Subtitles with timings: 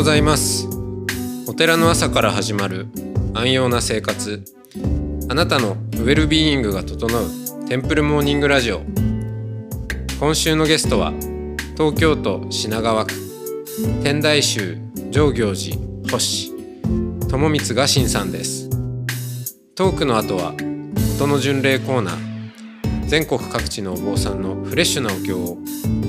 [0.00, 0.66] ございます。
[1.46, 2.86] お寺の朝から始まる
[3.34, 4.42] 安養な生活。
[5.28, 8.80] あなたのウェルビーイングが整うテンプルモーニングラジオ。
[10.18, 11.12] 今週のゲストは
[11.76, 13.12] 東京都品川区
[14.02, 14.78] 天台宗
[15.10, 15.76] 上行寺
[16.10, 16.50] 星
[17.28, 18.70] 友光雅信さんです。
[19.74, 20.54] トークの後は
[21.18, 23.06] 音の巡礼コーナー。
[23.06, 25.58] 全国各地のお坊さんのフレッシュなお経を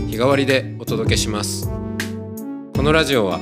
[0.08, 1.67] 日替わりでお届けします。
[2.73, 3.41] このラジオは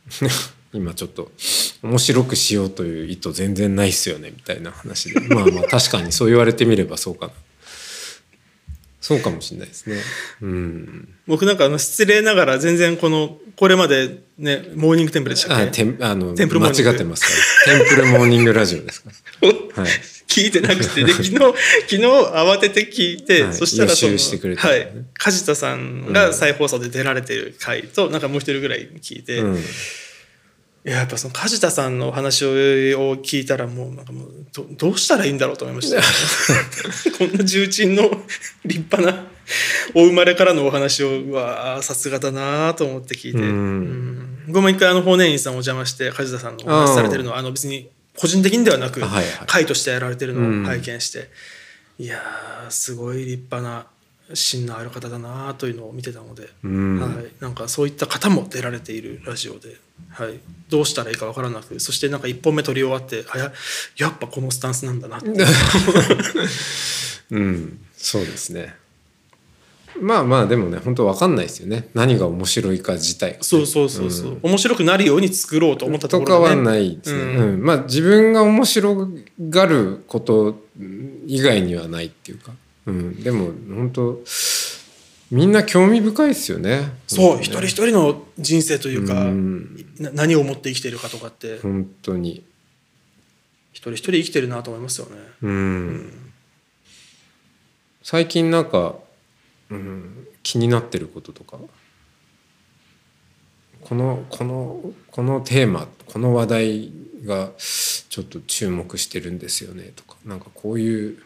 [0.73, 1.31] 今ちょっと
[1.83, 5.19] 面白くしようという意図全然ないっすよねみたいな話で。
[5.21, 7.33] まあまあ確かにそう言われてみればそうかな。
[9.01, 9.97] そうかもしれないですね。
[10.41, 11.09] うん。
[11.27, 15.63] 僕なんかあの失礼ながら全然このこれまでねモーニングテンプルでしたっけ？
[15.63, 17.25] あテンあのテンプルモ間違ってます
[17.65, 19.09] からテンプルモーニングラジオですか
[19.41, 19.47] ら。
[19.83, 19.91] はい。
[20.27, 21.03] 聞いてなくて。
[21.03, 21.55] で昨日 昨
[21.89, 23.53] 日慌てて聞いて、はい。
[23.53, 24.87] そしたらその予習してくれたはい。
[25.15, 29.63] 梶田さんが再放送で出られてる回と、なんかもう一人ぐらい聞いて、いうん
[30.83, 32.49] ややっぱその梶田さんのお話を
[33.17, 36.01] 聞いたらもうなんかもうどどうしたらいいんだろうと思いました、
[37.17, 38.09] こんな重鎮の
[38.65, 39.27] 立派な
[39.93, 43.45] お生まれからのお話をうわーさすがだなと思って聞いて、うん。
[43.45, 49.25] うん一回あの法然院さんお邪魔して梶田さんのお話されてるのはあの別に個人的にではなく、はいはい。
[49.47, 51.29] 会としてやられてるのを拝見して、
[51.99, 53.85] いやーすごい立派な
[54.33, 56.99] 芯のある方だなというのを見てたので、うん。
[56.99, 59.77] はい、なんかそういった方も出られているラジオで、
[60.09, 60.39] はい、
[60.69, 63.51] どうしたらいいか分からなくそしてなんか1本目撮り終わってあや
[63.97, 65.29] やっぱこのスタンスなんだなって。
[67.31, 68.75] うん、そうですね。
[69.99, 71.89] まあまあでもね本当わかんないですよね。
[71.93, 73.37] 何が面白いか自体。
[73.41, 77.63] そうそうそうそう、面白くなるように作ろうと思ったととかはころで、ね、ないですね、うんうん。
[77.63, 79.09] まあ自分が面白
[79.49, 80.63] がること
[81.27, 82.51] 以外にはないっていうか、
[82.85, 84.21] うん、でも本当
[85.31, 86.91] みんな興味深いですよね。
[87.07, 89.85] そう一人一人の人生というか、うん。
[89.97, 91.57] な何を思って生きているかとかって。
[91.59, 92.43] 本当に。
[93.71, 95.15] 一人一人生きてるなと思いますよね。
[95.41, 96.13] うん、
[98.03, 98.95] 最近なんか、
[99.69, 101.57] うん、気になってることとか？
[103.79, 106.91] このこのこのテーマこの話題
[107.25, 110.17] がちょっと注目してるんですよねとか。
[110.25, 111.17] なんかこういう、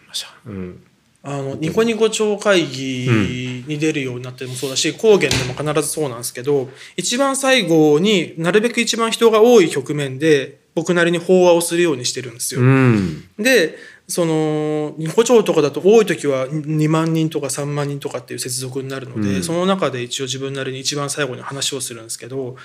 [0.46, 0.84] うん、
[1.24, 12.62] あのニコニコ超会議に出るようになってもそうだし高原でも必ずそうなんですけど一番最後になるべく一番人が多い局面で僕なりに法話をするようにしてるんですよ。
[12.62, 13.78] うんで
[14.08, 22.56] そのニコ町とかだと多い時は2万人とか3万人とかっていう接続になるので、うんその中で一応自分なりに一番最後に話をするんですけど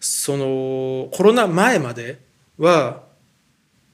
[0.00, 2.20] そのコロナ前まで
[2.58, 3.04] は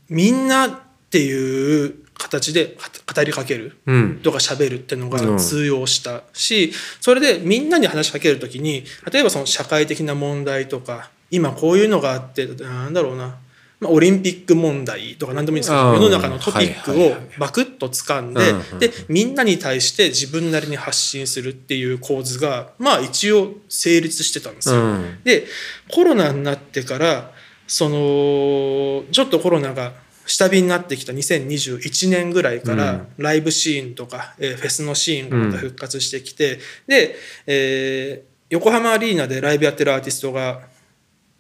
[0.09, 0.71] みんなっ
[1.11, 2.77] ていう形で
[3.15, 3.79] 語りかける。
[3.87, 4.21] うん。
[4.23, 5.11] とか喋るっていうのうん。
[5.11, 13.37] が通用したし、それでみんなに話しかけるときに例えばその社会的な問題とか今こういうのがあってなんだろうな、
[13.81, 18.41] まあ、オリンピック問題とか何でもいいんですけど世の中のトピックをバクッと掴んで
[18.79, 24.77] でみんなに対して自分なりに発信するっていう構図がまあ一応成立してたんですよ。
[24.81, 25.19] うん。
[25.25, 25.47] で
[25.91, 27.33] コロナになってから
[27.67, 29.93] そのちょっとコロナが
[30.29, 33.07] 下火になってきた2021年ぐらいから、うん。
[33.17, 37.17] ライブシーンとか、えーフェスのシーンがまた復活してきて、で、
[37.47, 40.63] えー横浜アリーナでライブやってるアーティストが、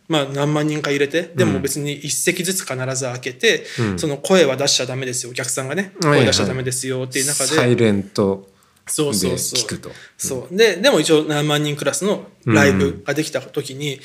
[0.08, 3.98] まあ、何万人か入れてでも別に一席ずつ必ず開けて、うん。
[3.98, 5.92] その声は出しちゃダメですよお客さんがね。
[6.02, 6.18] はいはい。
[6.20, 8.58] 声出しちゃダメですよっていう中で、サイレントで
[8.92, 9.64] そうそうそう。
[9.64, 9.90] 聞くと。
[10.16, 10.56] そう。
[10.56, 14.00] ででも一応何万人クラスのライブができた時に、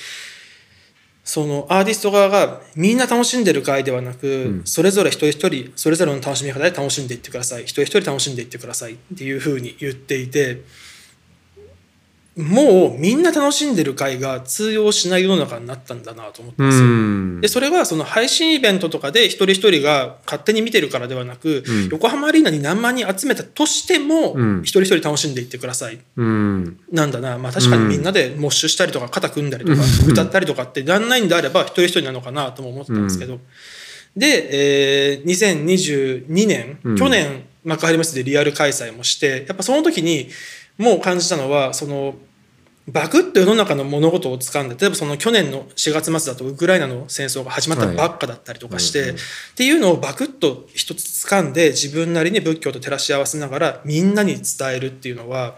[1.23, 7.63] そのアーティスト側がみんな楽しんでる会ではなく、それぞれ一人一人それぞれの楽しみ方で楽しんでいってください。
[7.63, 10.63] 一人一人楽しんでいってくださいっていうふうに言っていて
[12.35, 16.85] もうみんな楽しんでる会が通用しない世の中になったんだなと思ったんですよ。
[16.85, 17.41] うん。
[17.41, 21.89] でそれはその配信イベントとかで一人一人が勝手に見てるからではなく、うん。
[21.89, 24.61] 横浜アリーナに何万人集めたとしても、うん。
[24.61, 25.99] 一人一人楽しんでいってください。
[26.17, 26.79] うん。
[26.91, 33.39] なんだな、まあ、確かにみんなでモッシュしたりとか肩組んだりとか歌ったりとかってやんないんであれば一人一人なのかなとも思ってたんですけど、
[34.17, 36.95] で、えー2022年、うん。
[36.95, 40.29] 去年幕張メッセでリアル開催もしてやっぱその時に
[40.77, 42.15] もう感じたのはその
[42.87, 49.21] バクッと世の中の物事を掴んで例えばその去年の4月末だとウクライナの戦争が始まったばっかだったりとかして、はいうんうん。
[49.21, 49.25] っ
[49.55, 54.43] ていうのをバクッと一つ掴んで自分なりに仏教と照らし合わせながらみんなに伝
[54.73, 55.55] えるっていうのは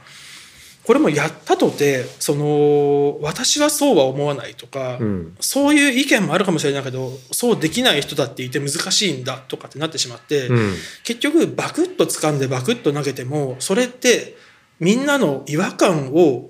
[0.83, 5.35] これもやったとてその私はそうは思わないとか、うん。
[5.39, 10.73] そういう意見もあるかもしれないけどそうできない人だっていて難しいんだとかってなってしまって、うん。
[11.03, 14.37] 結局バクッと掴んでバクッと投げてもそれって
[14.79, 16.49] みんなの違和感を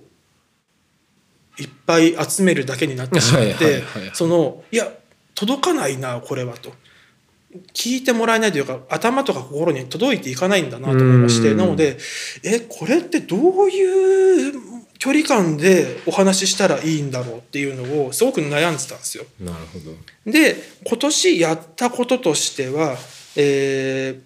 [1.58, 3.84] いっぱい集めるだけになってしまって
[4.14, 4.88] そのいや
[5.36, 6.74] 届かないなこれはと。
[7.74, 11.98] 聞いてもらえないというか頭とか心に届いていかないんだなと思いましてうんなので
[12.44, 14.54] えこれってどういう
[15.00, 19.26] 距離感でお話ししたらいいんだろうっていうのをすごく悩んでたんですよ。
[19.40, 22.98] なるほどで今年やったこととしては、
[23.38, 24.25] えー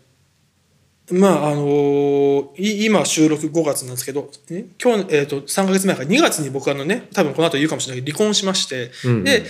[1.12, 6.04] まああのい今収録5月なんですけどえ今日、えー、と3か月前か。
[6.04, 9.46] ら2月に僕あのね多分この後言うかもしれないけど離婚しまして、うんで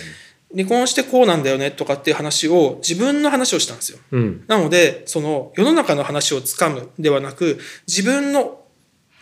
[0.51, 3.99] 離婚してこうなんだよねとかっていう話を自分の話をしたんですよ。
[4.11, 4.43] うん。
[4.47, 8.59] なのでその世の中の話をつかむではなく自分の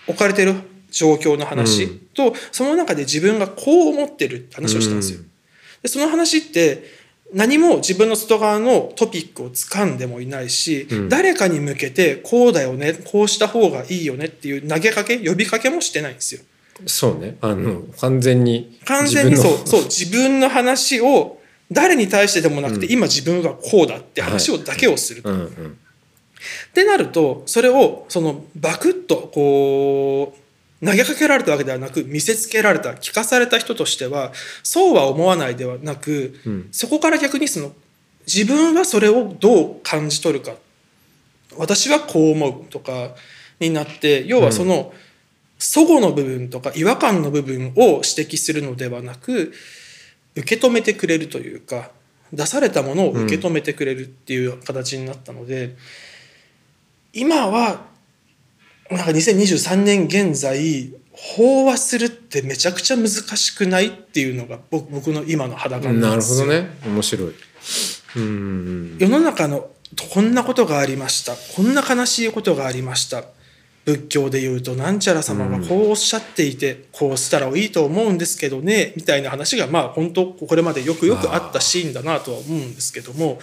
[0.08, 0.56] 置かれてる
[0.90, 5.20] 状況の話と、その中で自分がこう思ってるって話をしたんですよ。
[5.82, 6.84] でその話って
[7.34, 11.10] 何も自分の外側のトピックを掴んでもいないし、うん。
[11.10, 16.42] 誰かに向けてこうだよねこうした方がいいよねっていう投げかけ呼びかけもしてないんですよ。
[16.86, 17.38] そうね。
[17.42, 21.40] あの完全に完全にそう自分のそう自分の話を
[21.72, 25.22] 誰に対してでもなくて、今自分はこうだって話をだけをする。
[25.26, 25.34] うん。
[25.34, 25.48] うん。
[25.48, 30.47] ってなるとそれをそのバクッとこう
[30.84, 34.32] 投げかけられたわけではなく見せつけられた聞かされた人としては
[34.62, 36.68] そうは思わないではなく、うん。
[36.72, 37.72] そこから逆にその
[38.28, 40.54] 自分はそれをどう感じ取るか。
[41.58, 43.16] 私はこう思うとか
[43.60, 44.94] になって要はその
[45.58, 49.54] 齟齬の部分とか違和感の部分を指摘するのではなく
[50.36, 51.90] 受け止めてくれるというか
[52.32, 55.76] 出されたものを受け止めてくれるっていう形になったので、
[57.14, 57.86] 今は
[58.92, 60.94] なんか2023年現在
[61.38, 66.46] 飽和するってめちゃくちゃ難しくないっていうのが僕僕の今の肌感ななるほんですよ。
[66.46, 66.78] どね。
[66.86, 67.34] 面白い。
[68.16, 69.70] うん世の中の
[70.14, 71.34] こんなことがありました。
[71.56, 73.24] こんな悲しいことがありました。
[73.86, 83.40] 仏教で言うとなんちゃら様がこうおっしゃっていて、こうしたらいいと思うんですけどねみたいな話がまあ本当これまでよくよくあったシーンだなとは思うんですけども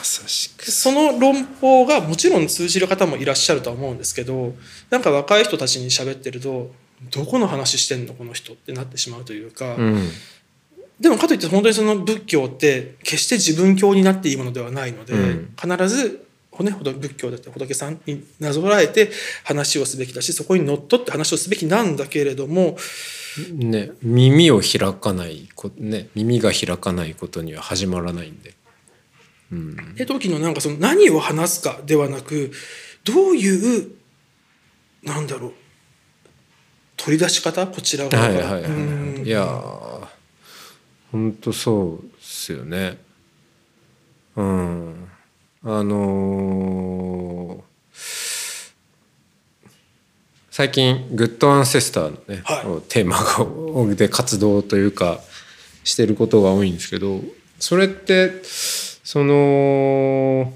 [0.00, 4.54] まさしくその論法がもちろん通じる方もいらっしゃるとは思うんですけど
[4.88, 6.70] なんか若い人たちに喋ってると
[7.10, 10.08] どこの話してんのこの人ってなってしまうというか、うん。
[10.98, 15.54] でもかといって本当にその仏教って決して自分教になっていいものではないので、うん。
[15.58, 16.26] 必ず
[16.62, 19.10] ど仏教だって仏さんになぞらえて
[19.44, 22.76] 話をすべきだしそこにのっとって話をすべきなんだけれども
[23.54, 28.54] ね耳を開かないこね耳が開かないことには始まらないんで
[29.52, 29.90] うん。
[29.92, 32.52] って時のなんかその何を話すかではなく
[33.04, 33.90] どういう
[35.02, 35.52] なんだろう
[36.96, 37.66] 取り出し方？
[37.66, 38.34] こちら側が。
[38.34, 38.68] はいはいは
[39.24, 40.06] いやー
[41.12, 41.32] ほん。
[41.32, 42.98] とそうっすよね。
[44.36, 45.08] うん。
[45.64, 47.70] あのー
[50.52, 52.66] 最近グッドアンセスターのね、はい。
[52.66, 55.20] をテーマが で活動というか
[55.84, 57.22] してることが多いんですけど
[57.58, 58.42] それって
[59.10, 60.52] その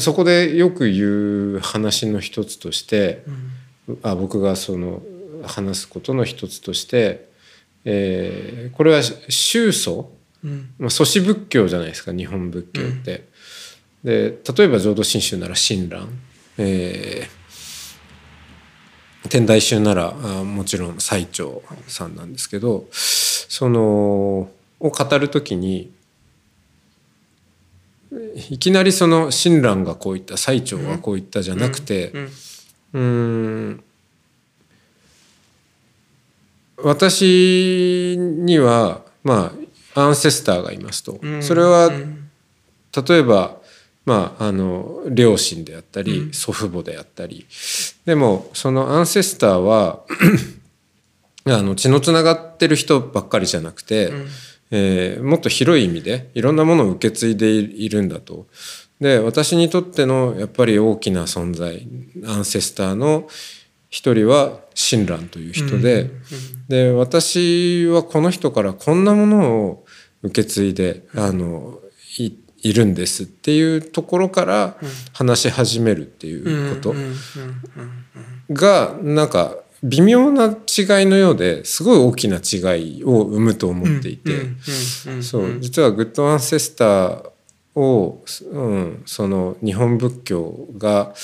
[0.00, 3.22] そこでよく言う話の一つとして、
[4.02, 5.02] あ僕がその
[5.44, 7.28] 話すことの一つとして、
[7.84, 10.10] えーこれは宗祖、
[10.42, 10.70] うん。
[10.78, 13.28] まあ、祖師仏教じゃないですか日本仏教って。
[14.02, 16.08] で例えば浄土真宗なら親鸞、
[16.56, 25.94] えー天台宗ならあもちろん最澄さんなんですけどそのを語る時に
[28.50, 32.12] いきなりその親鸞がこう言った最澄がこう言ったじゃなくて、
[32.92, 33.84] うん。
[36.78, 39.52] 私にはま
[39.94, 41.42] あアンセスターがいますと、うん。
[41.42, 42.30] それはうん。
[43.08, 43.56] 例えば
[44.04, 46.32] まああの両親であったり、うん。
[46.32, 47.46] 祖父母であったり。
[48.04, 50.04] でもそのアンセスターは
[51.46, 54.26] あの血のつながってる人ばっかりじゃなくて、ん
[54.70, 58.46] えーもっと広い意味でいろんなものを受け継いでいるんだと。
[59.00, 61.86] で私にとってのやっぱり大きな存在
[62.26, 63.28] アンセスターの
[63.90, 66.10] 一人は親鸞という人で、
[66.68, 69.84] で私はこの人からこんなものを
[70.22, 71.78] 受け継いであの
[72.18, 72.32] い
[72.62, 74.76] いるんですっていうところから
[75.12, 77.04] 話し始めるっていうことうんうん
[78.48, 78.54] うん。
[78.54, 79.56] がなんか
[79.88, 84.32] 微妙な違いのようですごい大きな違いを生むと思っていて、
[85.22, 85.60] そう。
[85.60, 87.30] 実はグッドアンセスター
[87.76, 91.14] を、うん、その日本仏教が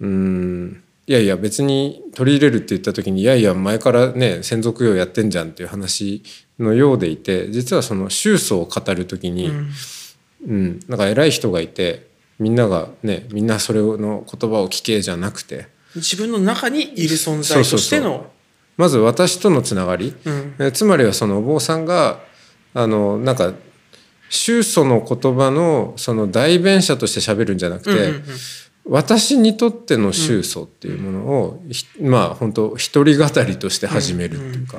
[0.00, 6.22] うんいやいや別に取り入れるって言った時にいやいや前からね先祖供養やってんじゃんっていう話
[6.58, 9.70] のようでいて実はその宗祖を語る時に、うん、
[10.46, 12.08] うん、なんか偉い人がいて
[12.38, 18.30] みんながねみんなそれの言葉を聞けじゃなくて自分の中にいる存在としての。
[18.76, 22.18] まず私とのつながり、うん、えつまりはそのお坊さんが
[22.74, 23.52] あのなんか
[24.30, 28.22] 宗祖の言葉のその代弁者として喋るんじゃなくて、うんうんうん。
[28.86, 31.62] 私にとっての宗祖っていうものを、
[32.00, 34.78] うん、まあ本当一人語りとして始めるっていうか、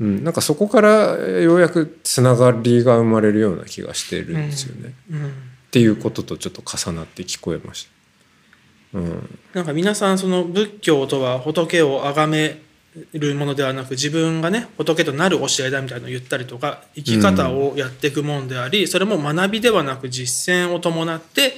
[0.00, 4.94] うん、なんかそこからようやくつながりが生まれるような気がしてるんですよね。
[5.10, 5.30] うん、っ
[5.70, 7.97] ていうこととちょっと重なって聞こえました。
[8.94, 12.60] うん、なんか皆さんその仏教とは仏を崇め
[13.12, 21.54] るものではなく自分がね仏となる教えだみたいなのを言ったりとか生き方をやっていくもんであり、それも学びではなく実践を伴って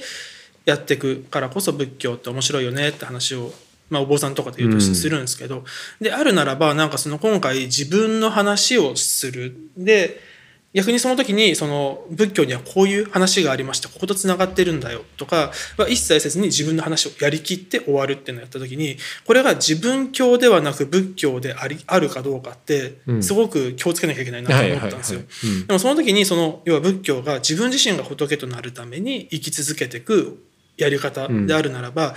[0.65, 3.51] やっていくからこそ仏教って面白いよねって話を、
[3.89, 5.63] まあ、お坊さんとかで言うとするんですけど、うん、
[6.01, 9.55] であるならばなんかその今回自分の話をする。
[9.77, 10.30] で
[10.73, 13.89] 逆にその時にその仏教にはこういう話がありました。
[13.89, 25.21] こことつながってるんだよとかは一切せずに自分の話をやりきって終わるっていうのをやった時にこれが自分教ではなく仏教でありあるかどうかってすごく気をつけなきゃいけないなと思ったんですよ。
[25.67, 30.41] でもその時にその要は仏教が自分自身が仏となるために生き続けていく
[30.77, 32.15] やり方であるならば、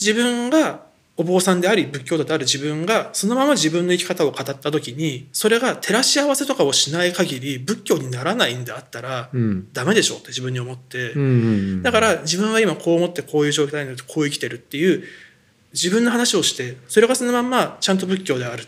[0.00, 0.89] 自分が
[1.20, 11.32] お坊さんであり仏教徒である自分がそのまま自分の生き方を語った時にそれが照らし合わせとかをしない限り仏教にならないんであったら、うん、ダメでしょって自分に思って、うんうんう
[11.76, 15.04] ん、だから自分は今こう思ってこういう状態になってこう生きてるっていう
[15.74, 18.66] 自分の話をしてそれがそのまんまちゃんと仏教であるっ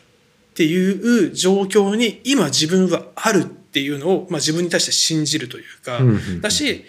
[0.55, 6.85] ていう状況に今自分はあるっていうのを、まあ、自分に対して信じるというか、うんうんうん、だし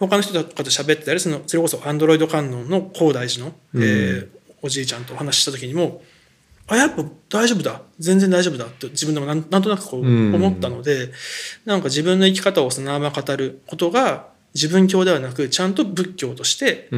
[0.00, 4.28] 他の人とかと喋ってたりそのそれこそアンドロイド観音の高大寺の、うん、えー、
[4.64, 6.02] おじいちゃんとお話しした時にも
[6.66, 7.82] あやっぱ大丈夫だ。
[7.98, 8.64] 全然大丈夫だ。
[8.64, 11.12] って自分でもなんなんとなくこう思ったので、うん、
[11.66, 16.88] なんか自分の生き方をそのまま語ることが自分教ではなくちゃんと仏教として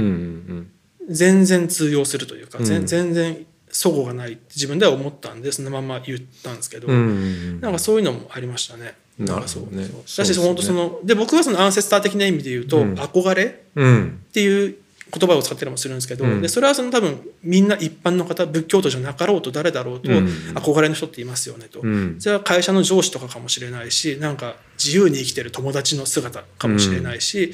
[1.09, 8.95] 全然通用するというか、うん、全然齟齬がないって自分では思ったんでそのまま言ったんですけど、うん、なんかそういうのもありましたね。
[9.19, 9.89] なるほどね。
[9.89, 14.77] だし、本当その、で、僕はそのアンセスター的な意味で言うと、憧れっていう
[15.19, 21.81] 言葉を使ったりもするんですけど、でそれはその多分みんな一般の方仏教徒じゃなかろうと誰だろうと、憧れの人っていますよねと、
[22.19, 27.53] それは会社の上司とかかもしれないしなんか自由に生きてる友達の姿かもしれないし、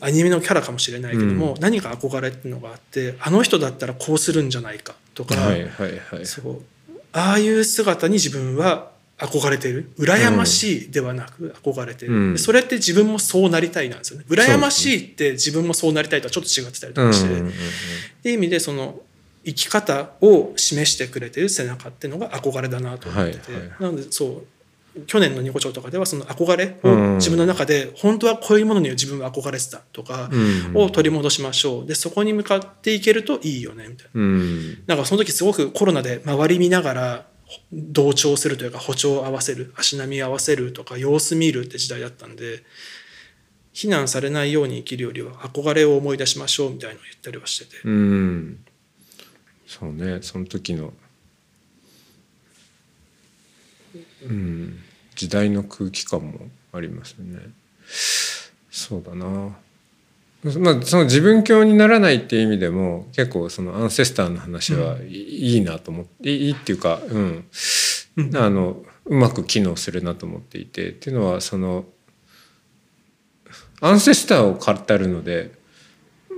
[0.00, 5.34] アニメのキャラかもしれないけども、何か憧れっていうのがあってあの人だったらこうするんじゃないかとか、
[6.24, 6.62] そう
[7.12, 9.92] ああいう姿に自分は憧れてる？
[9.98, 14.26] 羨ましいではなく憧れてる、うん、それって自分もそうなりたいなんですよね。
[14.28, 17.42] 羨ましいって自分もそうなりたいとはちょっと違ってたりとかして、っ
[18.22, 19.00] ていう意味でその
[19.44, 24.46] 生き方を示してくれてる背中っていうのが憧れだなと思ってて、はいはい、なのでそう
[25.06, 30.30] 去年のニコ町とかではその憧れを自分の中で本当はこういうものには自分は憧れてたとか
[30.72, 31.86] を取り戻しましょう。
[31.86, 37.26] でそこに向かっていけるといいよねみたいな、うん、なんかその時すごくコロナで周り見ながら
[37.72, 42.62] 同調するというか歩調を合わせる足並み合わせるとか様子見るって時代だったんで
[43.72, 47.82] 非難されないように生きるよりは憧れを思い出しましょうみたいなのを言ったりはしてて。
[47.84, 48.64] うん。
[49.66, 50.20] そうね。
[50.22, 50.92] その時の
[54.22, 54.78] うん。
[55.16, 57.40] 時代の空気感もありますよね。
[58.70, 59.56] そうだな。
[60.44, 67.46] まあ、その自分教にならないっていう意味でも結構そのアンセスターの話はいいなと思って、いいっていうか、うん、
[68.36, 71.86] あのうまく機能するなと思っていてっていうのはその
[73.80, 75.52] アンセスターを語るので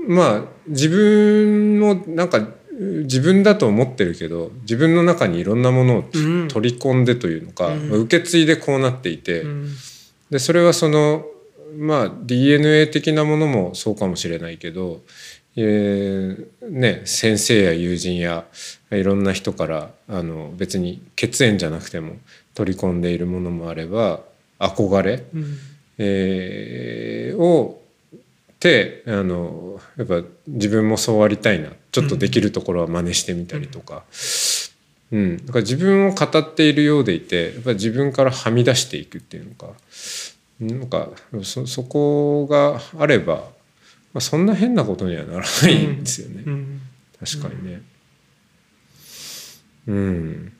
[0.09, 2.47] まあ自分もなんか
[2.79, 6.03] 自分だと思ってるけど自分の中にいろんなものを
[6.49, 9.71] 取り込んでというのか、うん、受け継いでこうなっていて、うん、
[10.31, 11.25] でそれはその
[11.77, 15.03] まあ DNA 的なものもそうかもしれないけど、
[15.57, 18.45] えーね、先生や友人や
[18.91, 22.17] いろんな人からあの別に血縁じゃなくても
[22.55, 24.21] 取り込んでいるものもあれば
[24.59, 25.59] 憧れ、うん、
[25.99, 27.83] えー、を
[28.59, 31.71] てあのやっぱ自分もそうありたいな。
[31.97, 34.05] ちょっとできるところは真似してみたりとか。
[35.13, 39.69] うん、だから自分を語っているようでいてやっぱり自分からはみ出していくっていうのか
[40.61, 41.11] なんか
[41.43, 46.53] そそこがあれば、まあ、そんな変なことにはならないんですよね、うん。
[46.53, 46.81] うん、
[47.21, 47.83] 確かにね。
[49.87, 50.53] うん。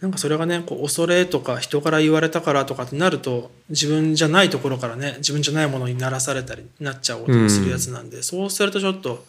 [0.00, 9.24] なんかそれがねこう恐れとか人から言われたからとかってなると自分じゃないところからね自分じゃないものにならされたりなっちゃおうとするやつなんで、そうするとちょっと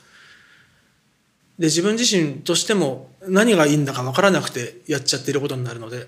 [1.58, 6.08] で自分自身としても何がいいんだか分からなくてやっちゃっていることになるので、うん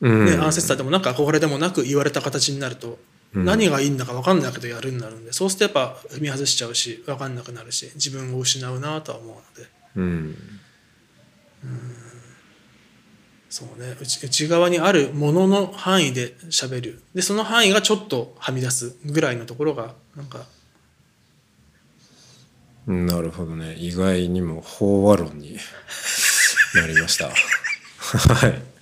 [0.00, 2.98] ねアンセスターでもなんか憧れでもなく言われた形になると、
[3.32, 9.70] 何がいいんだか分かんないけどやるになるんでそうするとやっぱ踏み外しちゃうし分かんなくなるし自分を失うなとは思うので。
[9.96, 10.36] うん。
[13.48, 13.96] そうね。
[14.00, 17.02] 内内側にあるものの範囲で喋る。
[17.14, 20.46] でその範囲がちょっとはみ出すぐらいのところがなんか
[22.86, 23.74] なるほどね。
[23.76, 25.58] 意外にも法話論に
[26.74, 27.30] なりました。
[28.34, 28.75] はい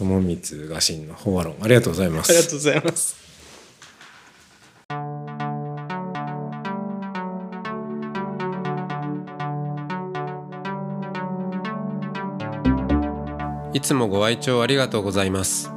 [0.00, 2.30] 友光が真の法話論ありがとうございます。
[2.30, 3.24] ありがとうございます。
[13.72, 15.70] いつもご愛聴ありがとうございます。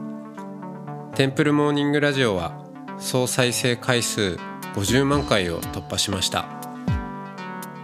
[1.15, 2.63] テンプルモーニングラジオは
[2.99, 4.37] 総再生回数
[4.75, 6.47] 50万回を突破しました。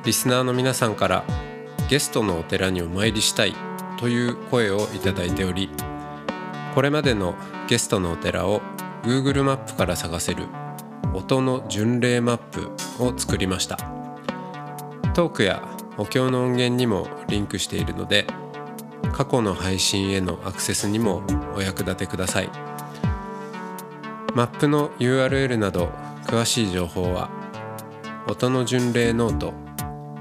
[0.05, 1.23] リスナーの皆さんから
[1.89, 3.53] ゲストのお寺にお参りしたい
[3.99, 5.69] という声をいただいており
[6.73, 7.35] これまでの
[7.67, 8.61] ゲストのお寺を
[9.03, 10.47] Google マップから探せる
[11.13, 12.71] 音の巡礼マップ
[13.03, 13.77] を作りました。
[15.13, 15.61] トークや
[15.97, 18.25] お経の音源にもリンクしているので
[19.11, 21.21] 過去の配信へのアクセスにも
[21.55, 22.49] お役立てください。
[24.33, 25.89] マップの URL など
[26.25, 27.29] 詳しい情報は
[28.27, 29.53] 音の巡礼ノート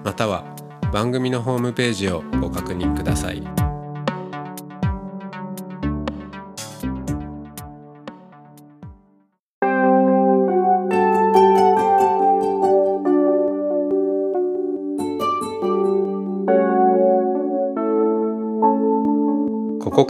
[0.04, 0.44] または
[0.92, 3.51] 番組のホームページをご確認ください。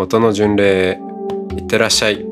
[0.00, 0.98] 音の巡礼へ
[1.54, 2.29] いってらっしゃい。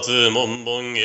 [0.00, 1.02] 音菩薩門本芸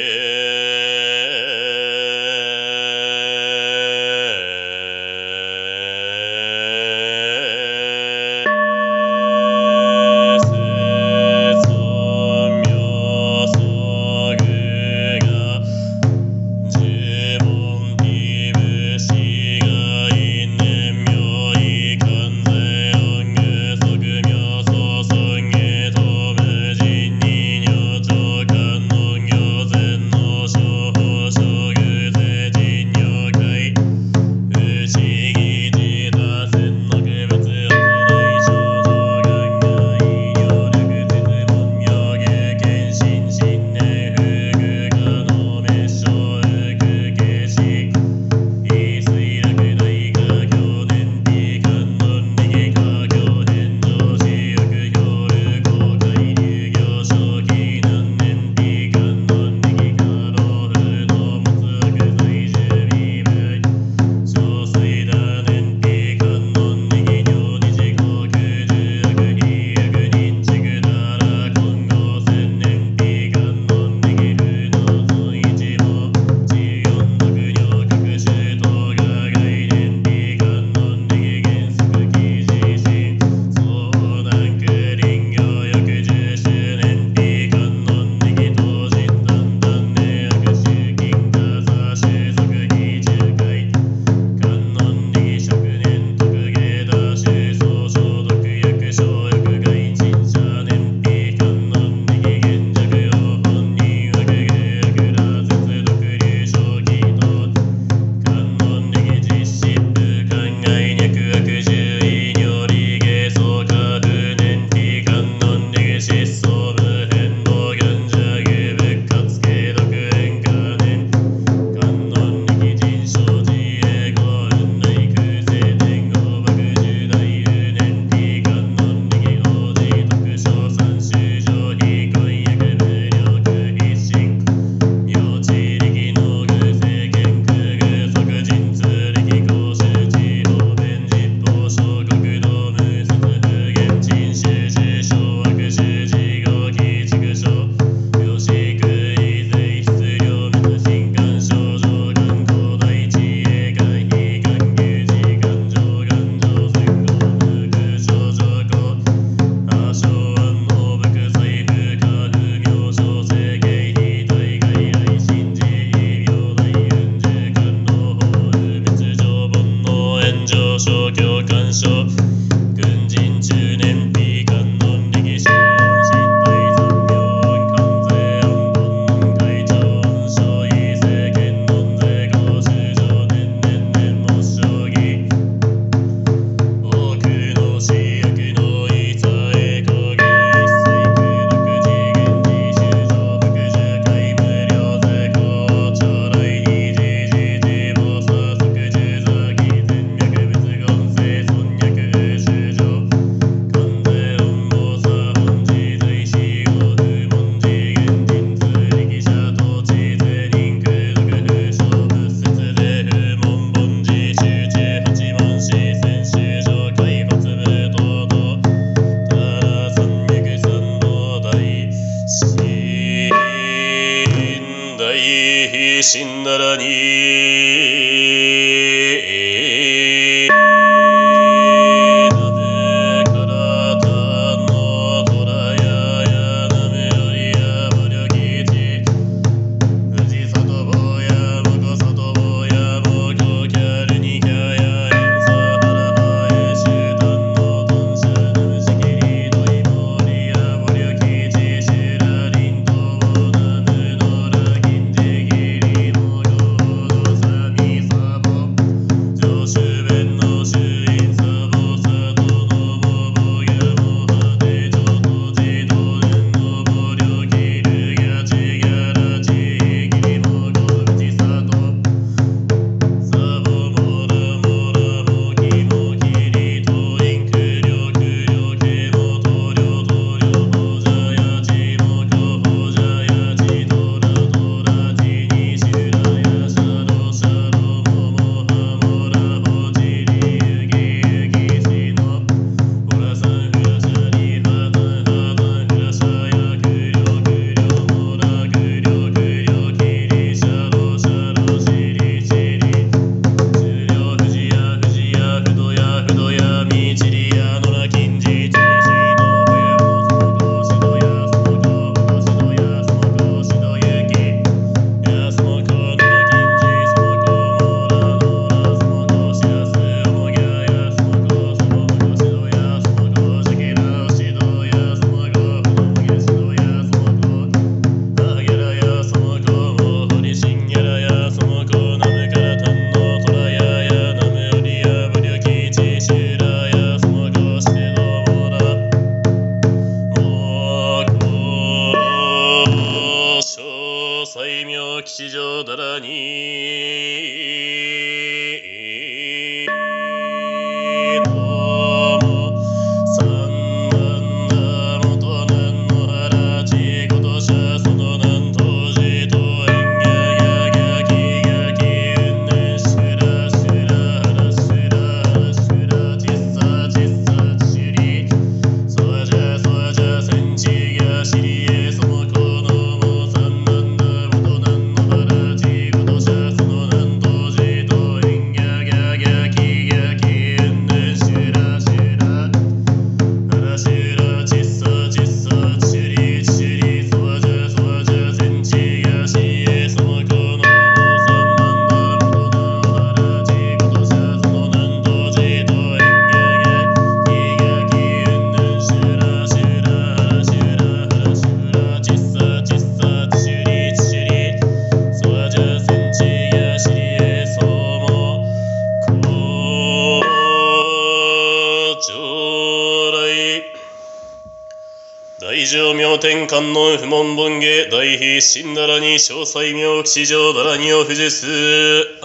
[415.86, 421.68] 非常明天観音不問本下大非神ならに詳細妙吉祥ならにを富士す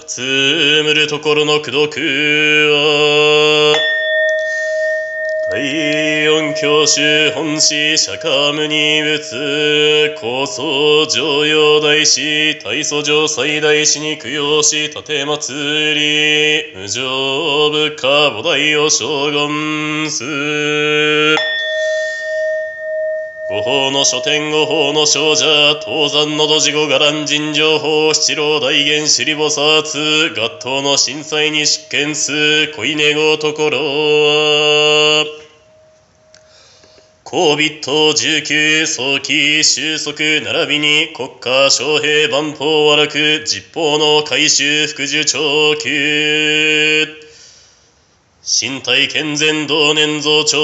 [0.07, 2.01] 集むるところの功徳
[2.71, 3.75] は
[5.53, 21.37] 第四教主本師釈迦無二仏高僧常用大師大祖上最大師に供養し立祭り無常部下菩提を将軍す
[23.51, 33.81] 五法の書店五法の少女、東山の土地五伽藍尋情法、七郎大元尻菩薩、合頭の震災に執権す、恋寝ごところ。
[37.25, 46.90] COVID-19、早期、収束、並びに国家、将兵、万法、和楽、実法の改修、副受長級。
[48.43, 50.57] 身体健全同年増長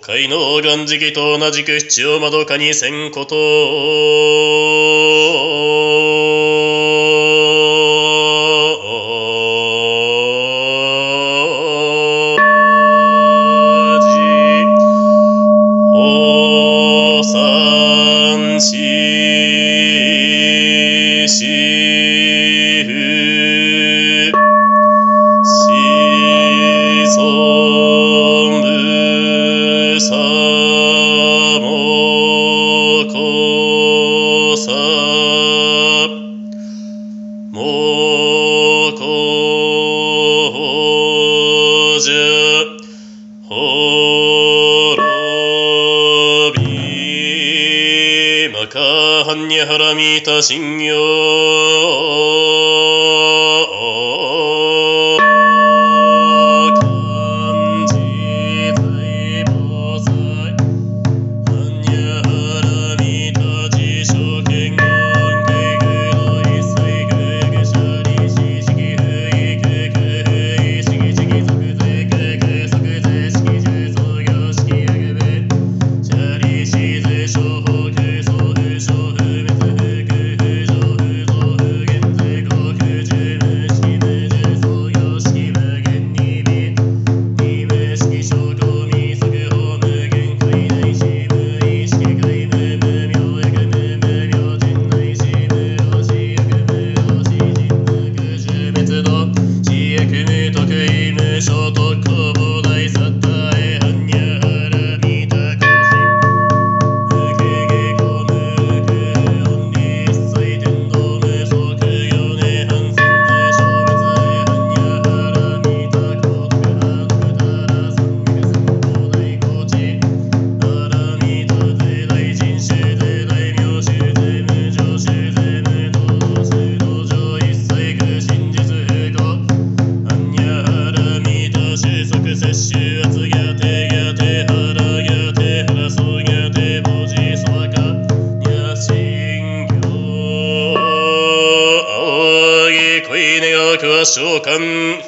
[0.00, 3.34] 北海の岩期と同じく七をまどかにせんこと。
[50.18, 50.42] Sita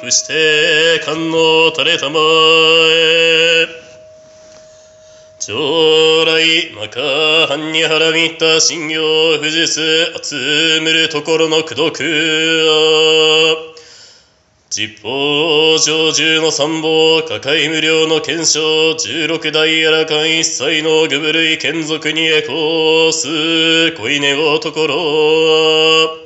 [0.01, 3.67] 喚不して官の垂れたまえ
[5.39, 6.99] 将来マカ
[7.47, 9.83] 藩に腹みった信行不実
[10.23, 13.73] 集めるところの功徳は
[14.71, 26.21] 実法上十の参謀、抱え無料の検証、十六代あらかん一切の具部類眷属にエコース、恋願うところ。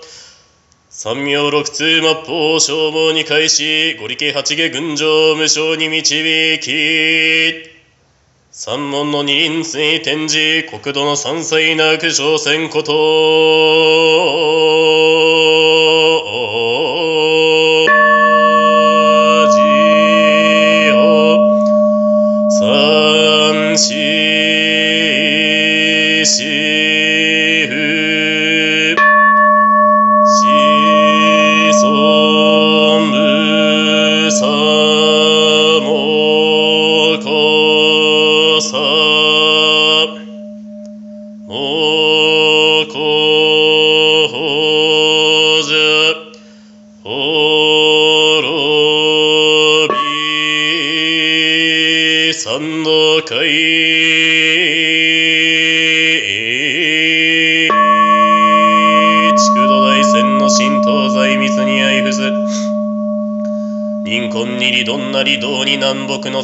[0.98, 7.70] 三名六通末法消耗に開し、五力八下群青無償に導き、
[8.50, 12.94] 三門の二輪水展示、国土の三歳なく挑戦こと。
[19.52, 21.38] じを
[22.58, 24.25] 三四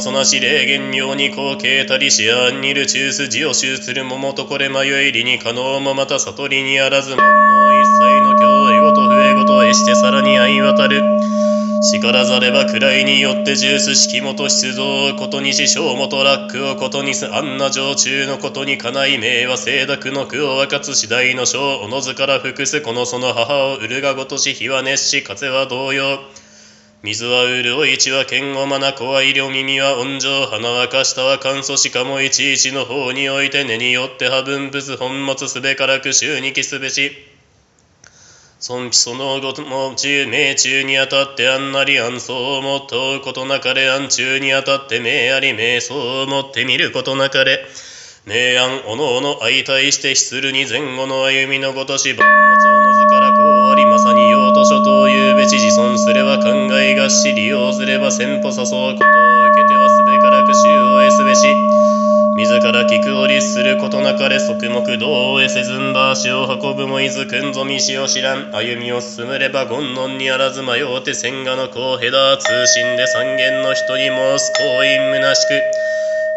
[0.02, 11.04] そなし霊言妙に後継たりしあんにる中筋を集する桃とこれ迷いりに可能もまた悟りにあらずもんの一切の教えごと笛ごとへしてさらに相渡る。
[11.84, 26.20] 力ざれば位によって重視式元出動ことにし小元ラックをことにすあんな常駐のことにかない名は清濁の句を分かつ次第の小おのずから複すこのその母を売るがごとし日は熱し風は同様。
[27.04, 37.12] 水は潤い血は剣をまな子は医療耳は温情鼻はかしたは乾燥しかもいちいちの方において根によって破分物本末すべからく週にきすべし。
[38.60, 47.66] 尊卑そのごとも中命中にあたってあんなり安相をもっとうことなかれ安中にあたって命あり命相をもって見ることなかれ。
[48.28, 54.30] 明暗おのおの相対して失るに前後の歩みのごとし万物おのずからこうありまさに
[55.42, 61.48] べち自尊すれば考えがし利用すれば先歩誘うことを受けてはすべからく衆を得すべし
[62.38, 75.62] 自ら聞くを律することなかれ側目道を得せずんば足を運ぶもいずくんぞみしを知らん歩みを進めれば権能にあらず迷うて千賀の子をへだ通信で三軒の人に申す行員虚しく。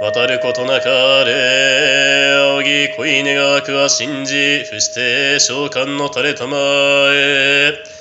[0.01, 0.89] 渡ることなか
[1.25, 7.94] れ仰ぎ恋願わくは信じ伏して召喚の垂れたまえ。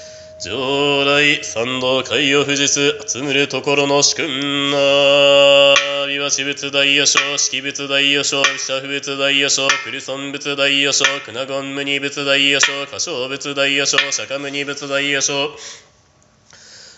[0.44, 4.78] 常来三道海を富士す集むるところの主君な
[6.06, 15.56] 美和私仏大予称式仏大予称社不仏大予称クルソン仏大予称クナゴン無二仏大予称歌唱仏大予称釈迦無二仏大予称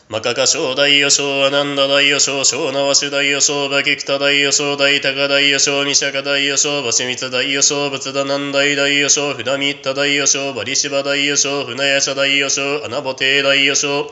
[0.08, 14.12] マカカ小大予称アナンダ大予称小縄主大予称バキクタ大予称大高大予称ニシャカ大予称バシミツ大予称仏田南大大予称船ミッタ大予称バリシバ大予称船屋社大予称アナボテ大予称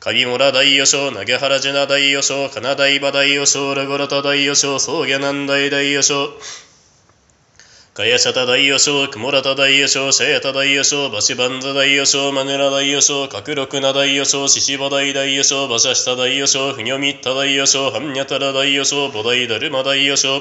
[0.00, 6.28] 鍵村大予称投げ原ジュナ大予称金大場大予称ラゴラタ大予称宗家南大大予称
[7.94, 20.40] かやしゃた大予称、くもらた大予称、しゃやた大予称、ばしばんざ大予称、まねら大予称、かくろくな大予称、ししば大大予称、ばしゃした大予称、ふにょみった大予称、はんにゃたら大予称、ぼ大だるま大予称、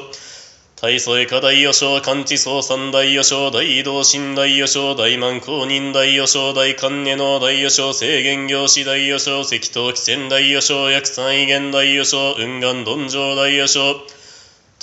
[0.82, 13.98] 大添か大予称、かんちそうさん大予称、大移動新大予称、大満公認大予称、大観音の大予称、制限業師大予称、石頭汽船大予称、薬三位元大予称、雲岩鈍上大予称、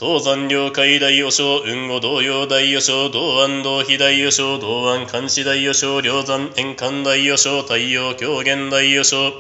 [0.00, 9.32] 東山領海大予称、雲後同様大予称、道安道非大予称、道安監視大予称、梁山円環大予称、太陽狂言大予称、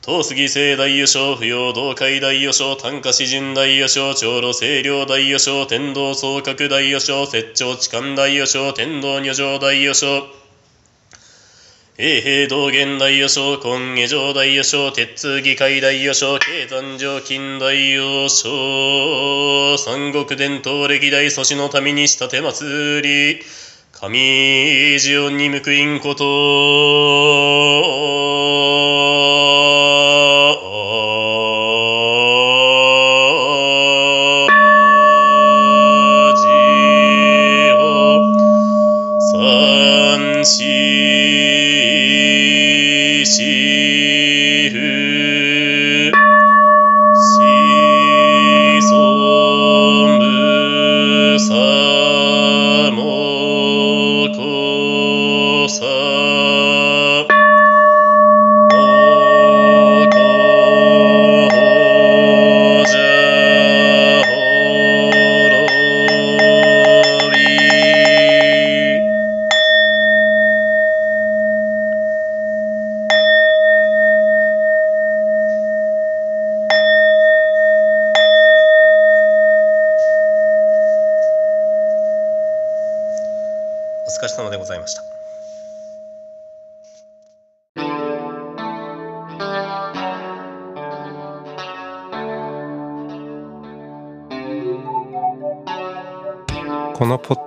[0.00, 10.22] 東杉聖大予称、不要道海大予称、単価詩人大予称、長老清涼大予称、天道総閣大予称、摂長痴漢大予称、天道女上大予称、
[12.02, 23.42] 永平道元大予想、今下上大予想、鉄通議会大予想、経山上近大予想、三国伝統歴代祖師の民にしたて祭り、
[23.92, 26.24] 上ジオンに報いんこと。